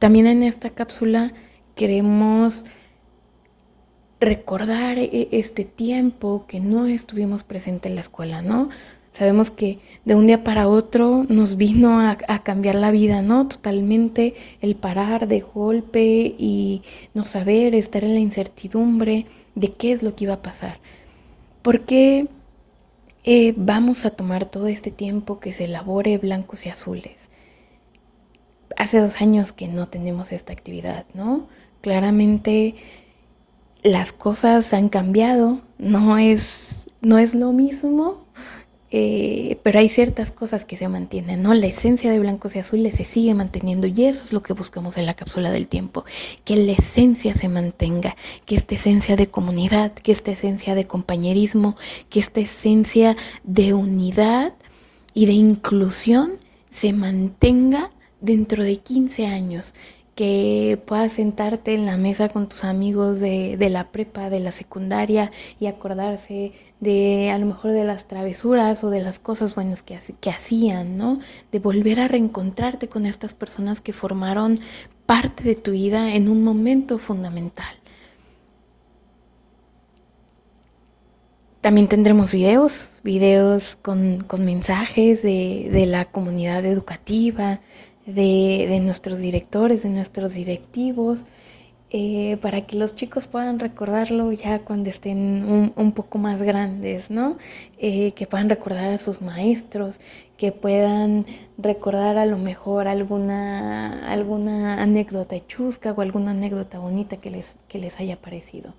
También 0.00 0.26
en 0.26 0.42
esta 0.42 0.70
cápsula 0.70 1.34
queremos 1.74 2.64
recordar 4.18 4.98
e-, 4.98 5.28
este 5.30 5.66
tiempo 5.66 6.46
que 6.48 6.58
no 6.58 6.86
estuvimos 6.86 7.44
presentes 7.44 7.90
en 7.90 7.96
la 7.96 8.00
escuela, 8.00 8.40
¿no? 8.40 8.70
Sabemos 9.12 9.50
que 9.50 9.78
de 10.06 10.14
un 10.14 10.26
día 10.26 10.42
para 10.42 10.68
otro 10.68 11.26
nos 11.28 11.58
vino 11.58 12.00
a, 12.00 12.16
cambiar 12.42 12.76
la 12.76 12.90
vida, 12.90 13.20
¿no? 13.20 13.46
Totalmente 13.46 14.34
el 14.62 14.74
parar 14.74 15.28
de 15.28 15.40
golpe 15.40 16.34
y 16.38 16.80
no 17.12 17.26
saber, 17.26 17.74
estar 17.74 18.02
en 18.02 18.14
la 18.14 18.20
incertidumbre 18.20 19.26
de 19.54 19.72
qué 19.74 19.92
es 19.92 20.02
lo 20.02 20.16
que 20.16 20.24
iba 20.24 20.34
a 20.34 20.42
pasar. 20.42 20.78
¿Por 21.60 21.84
qué 21.84 22.26
eh, 23.24 23.52
vamos 23.54 24.06
a 24.06 24.10
tomar 24.10 24.46
todo 24.46 24.66
este 24.66 24.90
tiempo 24.90 25.40
que 25.40 25.52
se 25.52 25.64
elabore 25.64 26.16
blancos 26.16 26.64
y 26.64 26.70
azules? 26.70 27.30
Hace 28.80 28.98
dos 28.98 29.20
años 29.20 29.52
que 29.52 29.68
no 29.68 29.88
tenemos 29.88 30.32
esta 30.32 30.54
actividad, 30.54 31.04
¿no? 31.12 31.46
Claramente 31.82 32.76
las 33.82 34.14
cosas 34.14 34.72
han 34.72 34.88
cambiado, 34.88 35.60
no 35.76 36.16
es, 36.16 36.86
no 37.02 37.18
es 37.18 37.34
lo 37.34 37.52
mismo, 37.52 38.24
eh, 38.90 39.58
pero 39.62 39.80
hay 39.80 39.90
ciertas 39.90 40.32
cosas 40.32 40.64
que 40.64 40.78
se 40.78 40.88
mantienen, 40.88 41.42
¿no? 41.42 41.52
La 41.52 41.66
esencia 41.66 42.10
de 42.10 42.20
blancos 42.20 42.56
y 42.56 42.60
azules 42.60 42.94
se 42.94 43.04
sigue 43.04 43.34
manteniendo 43.34 43.86
y 43.86 44.06
eso 44.06 44.24
es 44.24 44.32
lo 44.32 44.42
que 44.42 44.54
buscamos 44.54 44.96
en 44.96 45.04
la 45.04 45.12
cápsula 45.12 45.50
del 45.50 45.68
tiempo, 45.68 46.06
que 46.46 46.56
la 46.56 46.72
esencia 46.72 47.34
se 47.34 47.48
mantenga, 47.48 48.16
que 48.46 48.54
esta 48.54 48.76
esencia 48.76 49.14
de 49.14 49.26
comunidad, 49.26 49.92
que 49.92 50.10
esta 50.10 50.30
esencia 50.30 50.74
de 50.74 50.86
compañerismo, 50.86 51.76
que 52.08 52.20
esta 52.20 52.40
esencia 52.40 53.14
de 53.44 53.74
unidad 53.74 54.54
y 55.12 55.26
de 55.26 55.32
inclusión 55.32 56.30
se 56.70 56.94
mantenga 56.94 57.90
dentro 58.20 58.64
de 58.64 58.76
15 58.76 59.26
años 59.26 59.74
que 60.14 60.78
puedas 60.86 61.12
sentarte 61.12 61.72
en 61.72 61.86
la 61.86 61.96
mesa 61.96 62.28
con 62.28 62.48
tus 62.48 62.64
amigos 62.64 63.20
de, 63.20 63.56
la 63.70 63.90
prepa, 63.90 64.28
de 64.28 64.40
la 64.40 64.52
secundaria 64.52 65.30
y 65.58 65.66
acordarse 65.66 66.52
de 66.80 67.30
a 67.30 67.38
lo 67.38 67.46
mejor 67.46 67.72
de 67.72 67.84
las 67.84 68.06
travesuras 68.06 68.84
o 68.84 68.90
de 68.90 69.02
las 69.02 69.18
cosas 69.18 69.54
buenas 69.54 69.82
que, 69.82 69.98
que 70.20 70.30
hacían, 70.30 70.98
¿no? 70.98 71.20
De 71.52 71.58
volver 71.58 72.00
a 72.00 72.08
reencontrarte 72.08 72.88
con 72.88 73.06
estas 73.06 73.32
personas 73.32 73.80
que 73.80 73.94
formaron 73.94 74.60
parte 75.06 75.42
de 75.42 75.54
tu 75.54 75.70
vida 75.70 76.14
en 76.14 76.28
un 76.28 76.44
momento 76.44 76.98
fundamental. 76.98 77.74
También 81.60 81.88
tendremos 81.88 82.32
videos, 82.32 82.90
videos 83.02 83.76
con, 83.76 84.26
mensajes 84.38 85.22
de, 85.22 85.68
de 85.70 85.84
la 85.84 86.06
comunidad 86.06 86.64
educativa, 86.64 87.60
de, 88.14 88.80
nuestros 88.82 89.18
directores, 89.18 89.82
de 89.82 89.90
nuestros 89.90 90.34
directivos, 90.34 91.24
eh, 91.90 92.36
para 92.40 92.60
que 92.62 92.76
los 92.76 92.94
chicos 92.94 93.26
puedan 93.26 93.58
recordarlo 93.58 94.30
ya 94.32 94.60
cuando 94.60 94.90
estén 94.90 95.72
un, 95.74 95.92
poco 95.92 96.18
más 96.18 96.40
grandes, 96.40 97.10
¿no? 97.10 97.36
Eh, 97.78 98.12
que 98.12 98.26
puedan 98.26 98.48
recordar 98.48 98.88
a 98.88 98.98
sus 98.98 99.20
maestros, 99.20 100.00
que 100.36 100.52
puedan 100.52 101.26
recordar 101.58 102.16
a 102.16 102.26
lo 102.26 102.38
mejor 102.38 102.86
alguna, 102.86 104.08
alguna 104.08 104.80
anécdota 104.80 105.36
chusca 105.46 105.92
o 105.92 106.00
alguna 106.00 106.30
anécdota 106.30 106.78
bonita 106.78 107.16
que 107.16 107.30
les, 107.30 107.56
que 107.68 107.78
les 107.78 107.98
haya 107.98 108.16
parecido. 108.16 108.72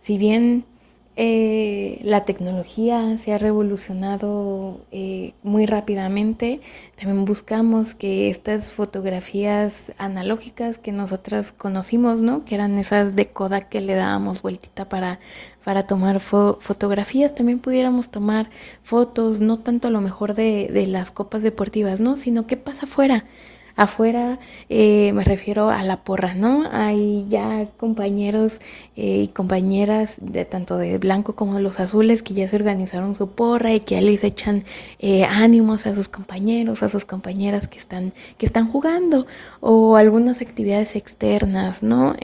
Si 0.00 0.18
bien 0.18 0.64
eh, 1.14 2.00
la 2.02 2.24
tecnología 2.24 3.18
se 3.18 3.32
ha 3.32 3.38
revolucionado 3.38 4.80
eh, 4.92 5.34
muy 5.42 5.66
rápidamente. 5.66 6.60
También 6.96 7.24
buscamos 7.26 7.94
que 7.94 8.30
estas 8.30 8.70
fotografías 8.70 9.92
analógicas 9.98 10.78
que 10.78 10.90
nosotras 10.92 11.52
conocimos, 11.52 12.22
¿no? 12.22 12.44
que 12.44 12.54
eran 12.54 12.78
esas 12.78 13.14
de 13.14 13.28
Kodak 13.28 13.68
que 13.68 13.80
le 13.82 13.94
dábamos 13.94 14.40
vueltita 14.40 14.88
para, 14.88 15.20
para 15.64 15.86
tomar 15.86 16.20
fotografías, 16.20 17.34
también 17.34 17.58
pudiéramos 17.58 18.10
tomar 18.10 18.48
fotos, 18.82 19.40
no 19.40 19.58
tanto 19.58 19.88
a 19.88 19.90
lo 19.90 20.00
mejor 20.00 20.34
de, 20.34 20.68
de 20.72 20.86
las 20.86 21.10
copas 21.10 21.42
deportivas, 21.42 22.00
¿no? 22.00 22.16
sino 22.16 22.46
qué 22.46 22.56
pasa 22.56 22.86
afuera 22.86 23.24
afuera 23.76 24.38
eh, 24.68 25.12
me 25.12 25.24
refiero 25.24 25.70
a 25.70 25.82
la 25.82 26.04
porra, 26.04 26.34
¿no? 26.34 26.64
Hay 26.70 27.26
ya 27.28 27.66
compañeros 27.76 28.60
eh, 28.96 29.22
y 29.24 29.28
compañeras 29.28 30.16
de 30.20 30.44
tanto 30.44 30.78
de 30.78 30.98
blanco 30.98 31.34
como 31.34 31.56
de 31.56 31.62
los 31.62 31.80
azules 31.80 32.22
que 32.22 32.34
ya 32.34 32.48
se 32.48 32.56
organizaron 32.56 33.14
su 33.14 33.30
porra 33.30 33.74
y 33.74 33.80
que 33.80 33.96
ya 33.96 34.00
les 34.00 34.24
echan 34.24 34.64
eh, 34.98 35.24
ánimos 35.24 35.86
a 35.86 35.94
sus 35.94 36.08
compañeros, 36.08 36.82
a 36.82 36.88
sus 36.88 37.04
compañeras 37.04 37.68
que 37.68 37.78
están, 37.78 38.12
que 38.38 38.46
están 38.46 38.68
jugando 38.68 39.26
o 39.60 39.96
algunas 39.96 40.40
actividades 40.40 40.96
externas, 40.96 41.82
¿no? 41.82 42.14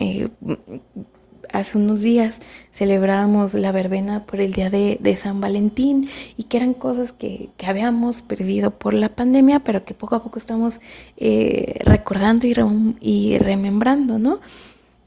Hace 1.53 1.79
unos 1.79 2.03
días 2.03 2.41
celebrábamos 2.71 3.55
la 3.55 3.73
verbena 3.73 4.25
por 4.25 4.41
el 4.41 4.53
día 4.53 4.71
de, 4.71 5.17
San 5.17 5.41
Valentín 5.41 6.09
y 6.37 6.45
que 6.45 6.59
eran 6.59 6.75
cosas 6.75 7.13
que, 7.13 7.51
habíamos 7.67 8.23
perdido 8.23 8.71
por 8.71 8.95
la 8.95 9.09
pandemia, 9.09 9.61
pero 9.61 9.85
que 9.85 9.95
poco 9.95 10.15
a 10.15 10.23
poco 10.23 10.39
estamos 10.39 10.81
eh, 11.17 11.81
recordando 11.85 12.47
y, 12.47 12.55
y, 13.01 13.39
remembrando, 13.39 14.19
¿no? 14.19 14.41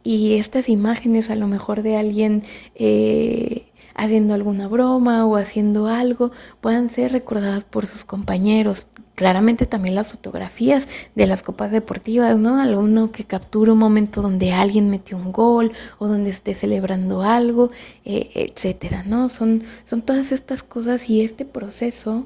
Y 0.03 0.35
estas 0.35 0.67
imágenes 0.67 1.29
a 1.29 1.35
lo 1.35 1.47
mejor 1.47 1.83
de 1.83 1.95
alguien 1.95 2.43
eh, 2.75 3.65
haciendo 3.95 4.33
alguna 4.33 4.67
broma 4.67 5.25
o 5.25 5.35
haciendo 5.35 5.87
algo, 5.87 6.31
puedan 6.61 6.89
ser 6.89 7.11
recordadas 7.11 7.63
por 7.63 7.85
sus 7.85 8.05
compañeros. 8.05 8.87
Claramente 9.15 9.65
también 9.65 9.95
las 9.95 10.09
fotografías 10.09 10.87
de 11.15 11.27
las 11.27 11.43
copas 11.43 11.71
deportivas, 11.71 12.37
¿no? 12.37 12.59
Alguno 12.59 13.11
que 13.11 13.23
capture 13.23 13.71
un 13.71 13.77
momento 13.77 14.21
donde 14.21 14.51
alguien 14.53 14.89
metió 14.89 15.17
un 15.17 15.31
gol 15.31 15.73
o 15.99 16.07
donde 16.07 16.31
esté 16.31 16.53
celebrando 16.53 17.21
algo, 17.21 17.71
eh, 18.05 18.31
etcétera, 18.33 19.03
¿no? 19.03 19.29
Son, 19.29 19.63
son 19.83 20.01
todas 20.01 20.31
estas 20.31 20.63
cosas 20.63 21.09
y 21.09 21.21
este 21.21 21.45
proceso 21.45 22.25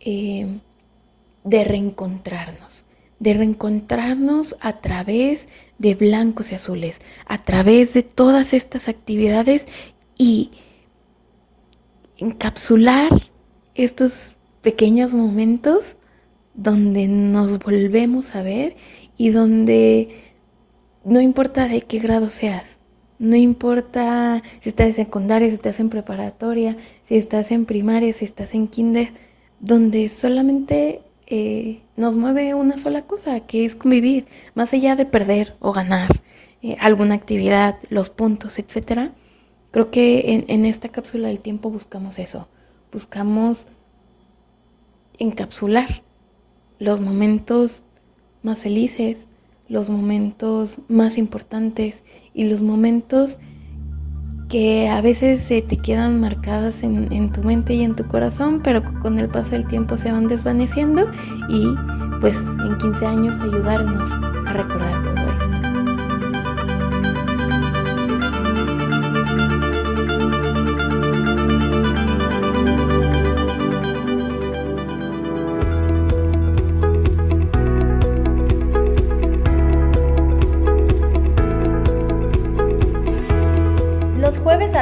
eh, 0.00 0.60
de 1.44 1.64
reencontrarnos, 1.64 2.84
de 3.18 3.34
reencontrarnos 3.34 4.56
a 4.60 4.80
través 4.80 5.48
de 5.78 5.94
blancos 5.94 6.52
y 6.52 6.56
azules, 6.56 7.00
a 7.26 7.42
través 7.42 7.94
de 7.94 8.02
todas 8.02 8.52
estas 8.52 8.88
actividades 8.88 9.66
y 10.18 10.50
encapsular 12.18 13.10
estos 13.74 14.36
pequeños 14.62 15.14
momentos 15.14 15.96
donde 16.54 17.06
nos 17.06 17.58
volvemos 17.58 18.34
a 18.34 18.42
ver 18.42 18.76
y 19.16 19.30
donde 19.30 20.22
no 21.04 21.20
importa 21.20 21.68
de 21.68 21.82
qué 21.82 21.98
grado 21.98 22.30
seas, 22.30 22.78
no 23.18 23.36
importa 23.36 24.42
si 24.60 24.68
estás 24.70 24.88
en 24.88 24.94
secundaria, 24.94 25.48
si 25.48 25.54
estás 25.54 25.80
en 25.80 25.88
preparatoria, 25.88 26.76
si 27.04 27.16
estás 27.16 27.50
en 27.50 27.64
primaria, 27.64 28.12
si 28.12 28.24
estás 28.24 28.54
en 28.54 28.68
kinder, 28.68 29.12
donde 29.60 30.08
solamente 30.08 31.02
eh, 31.26 31.80
nos 31.96 32.16
mueve 32.16 32.54
una 32.54 32.76
sola 32.76 33.02
cosa, 33.02 33.40
que 33.40 33.64
es 33.64 33.74
convivir, 33.74 34.26
más 34.54 34.72
allá 34.72 34.96
de 34.96 35.06
perder 35.06 35.54
o 35.60 35.72
ganar 35.72 36.20
eh, 36.62 36.76
alguna 36.80 37.14
actividad, 37.14 37.78
los 37.88 38.10
puntos, 38.10 38.58
etcétera 38.58 39.12
Creo 39.70 39.90
que 39.90 40.44
en, 40.46 40.64
esta 40.64 40.88
cápsula 40.88 41.28
del 41.28 41.40
tiempo 41.40 41.70
buscamos 41.70 42.18
eso, 42.18 42.48
buscamos 42.92 43.66
encapsular 45.18 46.02
los 46.78 47.00
momentos 47.00 47.82
más 48.42 48.60
felices, 48.60 49.26
los 49.68 49.90
momentos 49.90 50.78
más 50.88 51.18
importantes 51.18 52.04
y 52.32 52.44
los 52.44 52.62
momentos 52.62 53.38
que 54.48 54.88
a 54.88 55.00
veces 55.00 55.40
se 55.40 55.60
te 55.60 55.76
quedan 55.76 56.20
marcadas 56.20 56.82
en, 56.82 57.12
en, 57.12 57.32
tu 57.32 57.42
mente 57.42 57.74
y 57.74 57.82
en 57.82 57.96
tu 57.96 58.06
corazón, 58.06 58.60
pero 58.62 58.82
con 59.00 59.18
el 59.18 59.28
paso 59.28 59.50
del 59.50 59.66
tiempo 59.66 59.96
se 59.96 60.12
van 60.12 60.28
desvaneciendo 60.28 61.10
y 61.48 61.66
pues 62.20 62.36
en 62.36 62.78
15 62.78 63.06
años 63.06 63.34
ayudarnos 63.40 64.10
a 64.46 64.52
recordar 64.52 65.04
todo 65.04 65.15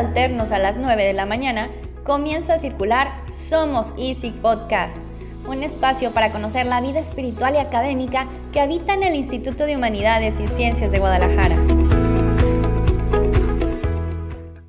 a 0.05 0.59
las 0.59 0.77
9 0.77 1.03
de 1.03 1.13
la 1.15 1.25
mañana, 1.25 1.71
comienza 2.05 2.55
a 2.55 2.59
circular 2.59 3.25
Somos 3.27 3.95
Easy 3.99 4.31
Podcast, 4.31 5.07
un 5.49 5.63
espacio 5.63 6.11
para 6.11 6.31
conocer 6.31 6.67
la 6.67 6.83
vida 6.83 7.01
espiritual 7.01 7.55
y 7.55 7.59
académica 7.59 8.29
que 8.53 8.61
habita 8.61 8.93
en 8.93 9.03
el 9.03 9.15
Instituto 9.15 9.65
de 9.65 9.77
Humanidades 9.77 10.39
y 10.41 10.47
Ciencias 10.47 10.93
de 10.93 10.99
Guadalajara. 10.99 11.57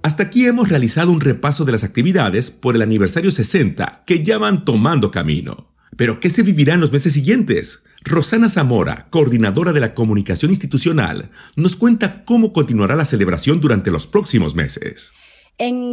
Hasta 0.04 0.24
aquí 0.24 0.46
hemos 0.46 0.70
realizado 0.70 1.12
un 1.12 1.20
repaso 1.20 1.66
de 1.66 1.74
las 1.74 1.84
actividades 1.84 2.50
por 2.50 2.76
el 2.76 2.82
aniversario 2.82 3.30
60 3.30 4.04
que 4.06 4.24
ya 4.24 4.38
van 4.38 4.64
tomando 4.64 5.12
camino. 5.12 5.68
Pero 5.98 6.22
¿qué 6.22 6.30
se 6.30 6.44
vivirá 6.44 6.76
en 6.76 6.82
los 6.82 6.94
meses 6.94 7.14
siguientes? 7.14 7.84
Rosana 8.04 8.48
Zamora, 8.48 9.08
coordinadora 9.10 9.74
de 9.74 9.80
la 9.82 9.94
comunicación 9.94 10.52
institucional, 10.52 11.30
nos 11.58 11.76
cuenta 11.76 12.24
cómo 12.24 12.54
continuará 12.54 12.96
la 12.96 13.06
celebración 13.06 13.60
durante 13.60 13.92
los 13.92 14.08
próximos 14.08 14.56
meses. 14.56 15.14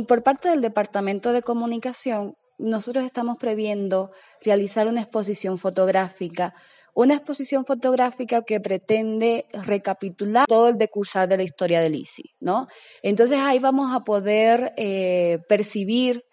Por 0.07 0.23
parte 0.23 0.49
del 0.49 0.61
Departamento 0.61 1.33
de 1.33 1.43
Comunicación, 1.43 2.35
nosotros 2.59 3.05
estamos 3.05 3.39
previendo 3.39 4.11
realizar 4.43 4.87
una 4.87 5.03
exposición 5.03 5.59
fotográfica 5.59 6.55
una 6.95 7.15
exposición 7.15 7.65
fotográfica 7.65 8.43
que 8.43 8.61
pretende 8.61 9.47
recapitular 9.53 10.47
todo 10.47 10.69
el 10.69 10.79
decursar 10.79 11.29
de 11.29 11.39
la 11.39 11.43
historia 11.43 11.81
del 11.81 11.95
ICI, 11.95 12.35
¿no? 12.41 12.69
Entonces 13.03 13.39
ahí 13.39 13.59
vamos 13.59 13.95
a 13.95 14.01
poder 14.01 14.73
eh, 14.77 15.39
percibir 15.49 16.25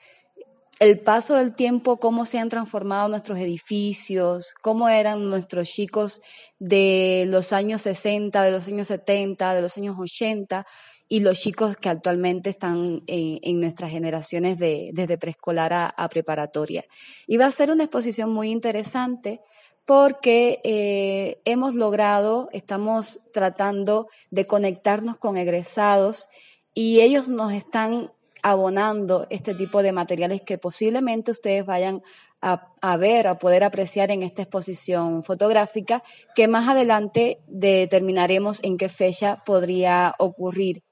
el 0.79 0.99
paso 0.99 1.35
del 1.35 1.55
tiempo, 1.55 1.97
cómo 1.97 2.25
se 2.25 2.39
han 2.39 2.49
transformado 2.49 3.09
nuestros 3.09 3.37
edificios, 3.37 4.53
cómo 4.61 4.87
eran 4.87 5.29
nuestros 5.29 5.67
chicos 5.67 6.21
de 6.57 7.25
los 7.27 7.51
años 7.51 7.81
60, 7.81 8.41
de 8.41 8.51
los 8.51 8.67
años 8.67 8.87
70, 8.87 9.53
de 9.53 9.61
los 9.61 9.77
años 9.77 9.95
80 9.99 10.65
y 11.09 11.19
los 11.19 11.39
chicos 11.39 11.75
que 11.75 11.89
actualmente 11.89 12.49
están 12.49 13.03
en, 13.07 13.59
nuestras 13.59 13.91
generaciones 13.91 14.57
de, 14.59 14.91
desde 14.93 15.17
preescolar 15.17 15.73
a, 15.73 15.87
a 15.87 16.07
preparatoria. 16.07 16.85
Y 17.27 17.37
va 17.37 17.47
a 17.47 17.51
ser 17.51 17.71
una 17.71 17.83
exposición 17.83 18.31
muy 18.31 18.51
interesante 18.51 19.41
porque 19.89 20.61
eh, 20.63 21.41
hemos 21.45 21.73
logrado, 21.73 22.47
estamos 22.51 23.21
tratando 23.33 24.07
de 24.29 24.45
conectarnos 24.45 25.17
con 25.17 25.35
egresados 25.35 26.29
y 26.75 27.01
ellos 27.01 27.27
nos 27.27 27.53
están 27.53 28.11
abonando 28.43 29.25
este 29.31 29.55
tipo 29.55 29.81
de 29.81 29.91
materiales 29.91 30.43
que 30.43 30.59
posiblemente 30.59 31.31
ustedes 31.31 31.65
vayan 31.65 32.03
a, 32.39 32.97
ver, 32.97 33.27
a 33.27 33.39
poder 33.39 33.63
apreciar 33.63 34.11
en 34.11 34.21
esta 34.21 34.43
exposición 34.43 35.23
fotográfica, 35.23 36.01
que 36.35 36.47
más 36.47 36.69
adelante 36.69 37.39
determinaremos 37.47 38.63
en 38.63 38.77
qué 38.77 38.89
fecha 38.89 39.43
podría 39.43 40.13
ocurrir. 40.19 40.83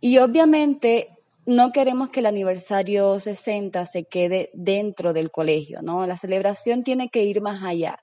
Y 0.00 0.18
obviamente 0.18 1.08
no 1.46 1.72
queremos 1.72 2.08
que 2.08 2.20
el 2.20 2.26
aniversario 2.26 3.20
60 3.20 3.84
se 3.84 4.04
quede 4.04 4.50
dentro 4.54 5.12
del 5.12 5.30
colegio, 5.30 5.82
¿no? 5.82 6.06
La 6.06 6.16
celebración 6.16 6.84
tiene 6.84 7.10
que 7.10 7.24
ir 7.24 7.42
más 7.42 7.62
allá. 7.62 8.00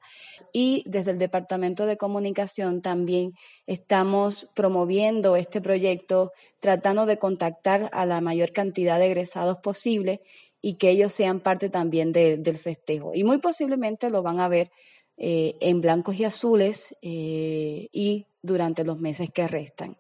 Y 0.54 0.84
desde 0.86 1.12
el 1.12 1.18
Departamento 1.18 1.86
de 1.86 1.98
Comunicación 1.98 2.82
también 2.82 3.34
estamos 3.66 4.48
promoviendo 4.54 5.36
este 5.36 5.60
proyecto, 5.60 6.34
tratando 6.60 7.06
de 7.08 7.18
contactar 7.18 7.90
a 7.94 8.06
la 8.06 8.22
mayor 8.22 8.52
cantidad 8.52 9.00
de 9.00 9.08
egresados 9.08 9.58
posible 9.58 10.22
y 10.62 10.76
que 10.76 10.92
ellos 10.92 11.12
sean 11.12 11.40
parte 11.40 11.70
también 11.70 12.12
del 12.12 12.58
festejo. 12.58 13.14
Y 13.16 13.24
muy 13.24 13.40
posiblemente 13.40 14.12
lo 14.12 14.22
van 14.22 14.40
a 14.40 14.50
ver 14.50 14.70
eh, 15.18 15.56
en 15.62 15.82
blancos 15.82 16.16
y 16.16 16.26
azules 16.26 16.96
eh, 17.02 17.88
y 17.92 18.28
durante 18.44 18.84
los 18.84 19.00
meses 19.00 19.32
que 19.32 19.48
restan. 19.48 19.98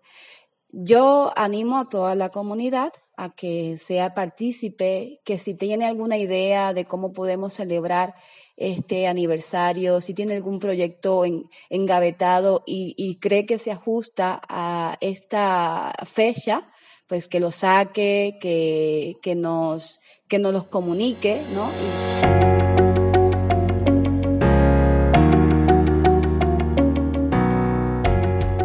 Yo 0.74 1.34
animo 1.36 1.80
a 1.80 1.90
toda 1.90 2.16
la 2.16 2.30
comunidad 2.30 2.94
a 3.18 3.36
que 3.36 3.78
sea 3.78 4.14
partícipe, 4.14 5.20
que 5.26 5.38
si 5.38 5.54
tiene 5.54 5.86
alguna 5.86 6.18
idea 6.18 6.74
de 6.74 6.86
cómo 6.86 7.12
podemos 7.12 7.54
celebrar 7.54 8.14
este 8.56 9.08
aniversario, 9.08 10.00
si 10.00 10.14
tiene 10.14 10.36
algún 10.36 10.60
proyecto 10.60 11.26
en, 11.26 11.44
engavetado 11.70 12.64
y, 12.66 13.18
cree 13.20 13.46
que 13.46 13.58
se 13.58 13.72
ajusta 13.72 14.42
a 14.48 14.98
esta 15.02 15.94
fecha, 16.06 16.70
pues 17.08 17.28
que 17.28 17.42
lo 17.42 17.52
saque, 17.52 18.38
que, 18.40 19.18
que, 19.22 19.36
nos, 19.36 20.00
que 20.30 20.40
nos 20.40 20.54
los 20.54 20.68
comunique, 20.68 21.42
¿no? 21.54 22.61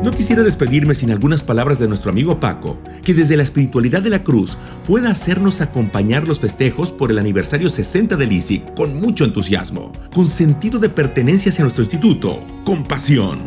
No 0.06 0.12
quisiera 0.12 0.44
despedirme 0.44 0.94
sin 0.94 1.10
algunas 1.10 1.42
palabras 1.42 1.80
de 1.80 1.88
nuestro 1.88 2.12
amigo 2.12 2.38
Paco, 2.38 2.78
que 3.02 3.12
desde 3.12 3.36
la 3.36 3.42
espiritualidad 3.42 4.02
de 4.02 4.10
la 4.10 4.22
cruz 4.22 4.56
pueda 4.86 5.10
hacernos 5.10 5.60
acompañar 5.60 6.28
los 6.28 6.38
festejos 6.38 6.92
por 6.92 7.10
el 7.10 7.18
aniversario 7.18 7.68
60 7.68 8.14
del 8.14 8.30
ISIC 8.30 8.72
con 8.76 9.00
mucho 9.00 9.24
entusiasmo, 9.24 9.90
con 10.14 10.28
sentido 10.28 10.78
de 10.78 10.90
pertenencia 10.90 11.50
hacia 11.50 11.64
nuestro 11.64 11.82
instituto, 11.82 12.40
con 12.64 12.84
pasión. 12.84 13.40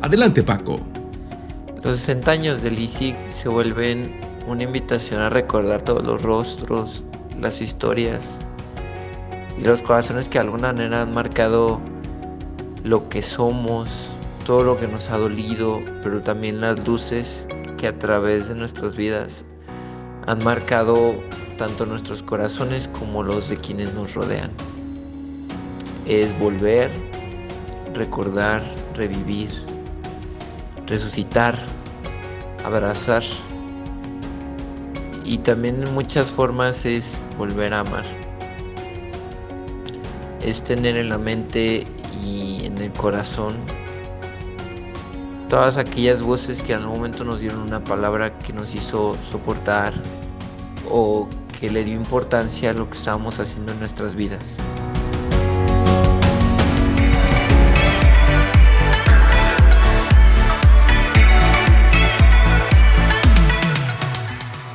Adelante 0.00 0.42
Paco. 0.42 0.80
Los 1.84 1.98
60 1.98 2.30
años 2.30 2.62
del 2.62 2.78
ISIC 2.78 3.14
se 3.26 3.50
vuelven 3.50 4.18
una 4.46 4.62
invitación 4.62 5.20
a 5.20 5.28
recordar 5.28 5.82
todos 5.82 6.02
los 6.02 6.22
rostros, 6.22 7.04
las 7.38 7.60
historias 7.60 8.22
y 9.60 9.64
los 9.64 9.82
corazones 9.82 10.30
que 10.30 10.38
de 10.38 10.46
alguna 10.46 10.72
manera 10.72 11.02
han 11.02 11.12
marcado 11.12 11.78
lo 12.84 13.10
que 13.10 13.20
somos, 13.20 14.15
todo 14.46 14.62
lo 14.62 14.78
que 14.78 14.86
nos 14.86 15.10
ha 15.10 15.18
dolido, 15.18 15.82
pero 16.04 16.22
también 16.22 16.60
las 16.60 16.86
luces 16.86 17.48
que 17.76 17.88
a 17.88 17.98
través 17.98 18.48
de 18.48 18.54
nuestras 18.54 18.94
vidas 18.94 19.44
han 20.26 20.42
marcado 20.44 21.16
tanto 21.58 21.84
nuestros 21.84 22.22
corazones 22.22 22.88
como 22.96 23.24
los 23.24 23.48
de 23.48 23.56
quienes 23.56 23.92
nos 23.92 24.14
rodean. 24.14 24.52
Es 26.06 26.38
volver, 26.38 26.92
recordar, 27.92 28.62
revivir, 28.94 29.50
resucitar, 30.86 31.58
abrazar. 32.64 33.24
Y 35.24 35.38
también 35.38 35.82
en 35.82 35.92
muchas 35.92 36.30
formas 36.30 36.86
es 36.86 37.18
volver 37.36 37.74
a 37.74 37.80
amar. 37.80 38.04
Es 40.40 40.62
tener 40.62 40.96
en 40.96 41.08
la 41.08 41.18
mente 41.18 41.84
y 42.24 42.64
en 42.64 42.78
el 42.78 42.92
corazón 42.92 43.56
todas 45.48 45.76
aquellas 45.76 46.22
voces 46.22 46.62
que 46.62 46.72
en 46.72 46.80
algún 46.80 46.96
momento 46.96 47.24
nos 47.24 47.40
dieron 47.40 47.60
una 47.60 47.82
palabra 47.82 48.36
que 48.38 48.52
nos 48.52 48.74
hizo 48.74 49.16
soportar 49.30 49.92
o 50.90 51.28
que 51.58 51.70
le 51.70 51.84
dio 51.84 51.94
importancia 51.94 52.70
a 52.70 52.72
lo 52.72 52.88
que 52.88 52.96
estábamos 52.96 53.40
haciendo 53.40 53.72
en 53.72 53.78
nuestras 53.78 54.14
vidas. 54.14 54.56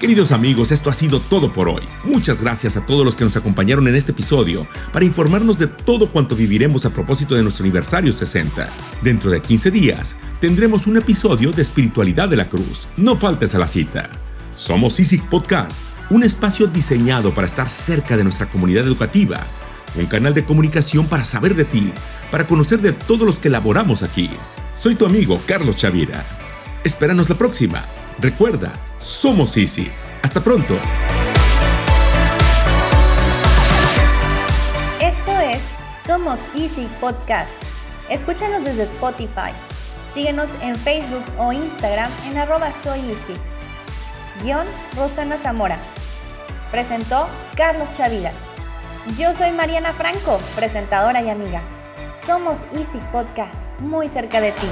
Queridos 0.01 0.31
amigos, 0.31 0.71
esto 0.71 0.89
ha 0.89 0.93
sido 0.93 1.19
todo 1.19 1.53
por 1.53 1.69
hoy. 1.69 1.83
Muchas 2.05 2.41
gracias 2.41 2.75
a 2.75 2.83
todos 2.87 3.05
los 3.05 3.15
que 3.15 3.23
nos 3.23 3.35
acompañaron 3.35 3.87
en 3.87 3.93
este 3.93 4.13
episodio 4.13 4.65
para 4.91 5.05
informarnos 5.05 5.59
de 5.59 5.67
todo 5.67 6.11
cuanto 6.11 6.35
viviremos 6.35 6.87
a 6.87 6.89
propósito 6.89 7.35
de 7.35 7.43
nuestro 7.43 7.65
aniversario 7.65 8.11
60. 8.11 8.67
Dentro 9.03 9.29
de 9.29 9.43
15 9.43 9.69
días 9.69 10.15
tendremos 10.39 10.87
un 10.87 10.97
episodio 10.97 11.51
de 11.51 11.61
Espiritualidad 11.61 12.27
de 12.29 12.35
la 12.35 12.49
Cruz. 12.49 12.87
No 12.97 13.15
faltes 13.15 13.53
a 13.53 13.59
la 13.59 13.67
cita. 13.67 14.09
Somos 14.55 14.99
ISIC 14.99 15.23
Podcast, 15.29 15.83
un 16.09 16.23
espacio 16.23 16.65
diseñado 16.65 17.35
para 17.35 17.45
estar 17.45 17.69
cerca 17.69 18.17
de 18.17 18.23
nuestra 18.23 18.49
comunidad 18.49 18.87
educativa, 18.87 19.45
un 19.93 20.07
canal 20.07 20.33
de 20.33 20.45
comunicación 20.45 21.05
para 21.05 21.23
saber 21.23 21.53
de 21.53 21.65
ti, 21.65 21.93
para 22.31 22.47
conocer 22.47 22.81
de 22.81 22.93
todos 22.93 23.21
los 23.21 23.37
que 23.37 23.51
laboramos 23.51 24.01
aquí. 24.01 24.31
Soy 24.75 24.95
tu 24.95 25.05
amigo 25.05 25.39
Carlos 25.45 25.75
Chavira. 25.75 26.25
Espéranos 26.83 27.29
la 27.29 27.37
próxima. 27.37 28.00
Recuerda, 28.21 28.71
somos 28.99 29.57
Easy. 29.57 29.91
Hasta 30.21 30.41
pronto. 30.41 30.75
Esto 35.01 35.31
es 35.39 35.67
Somos 35.97 36.41
Easy 36.55 36.87
Podcast. 36.99 37.63
Escúchanos 38.11 38.63
desde 38.63 38.83
Spotify. 38.83 39.49
Síguenos 40.13 40.55
en 40.61 40.75
Facebook 40.75 41.23
o 41.39 41.51
Instagram 41.51 42.11
en 42.27 42.37
arroba 42.37 42.71
soy 42.71 42.99
easy. 43.09 43.33
Guión 44.43 44.67
Rosana 44.95 45.35
Zamora. 45.35 45.79
Presentó 46.69 47.27
Carlos 47.57 47.91
Chavida. 47.93 48.33
Yo 49.17 49.33
soy 49.33 49.51
Mariana 49.51 49.93
Franco, 49.93 50.39
presentadora 50.55 51.23
y 51.23 51.29
amiga. 51.31 51.63
Somos 52.13 52.67
Easy 52.71 52.99
Podcast, 53.11 53.67
muy 53.79 54.07
cerca 54.09 54.39
de 54.41 54.51
ti. 54.51 54.67